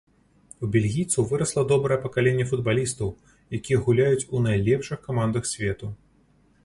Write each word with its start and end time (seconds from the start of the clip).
У 0.67 0.69
бельгійцаў 0.75 1.27
вырасла 1.31 1.63
добрае 1.71 1.99
пакаленне 2.07 2.45
футбалістаў, 2.53 3.11
якія 3.59 3.83
гуляюць 3.91 4.27
у 4.35 4.43
найлепшых 4.47 4.99
камандах 5.09 5.43
свету. 5.55 5.93